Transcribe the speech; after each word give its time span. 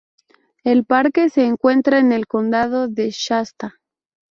El 0.63 0.83
parque 0.83 1.29
se 1.29 1.45
encuentra 1.45 1.99
en 1.99 2.11
el 2.11 2.25
condado 2.25 2.87
de 2.87 3.11
Shasta. 3.11 3.75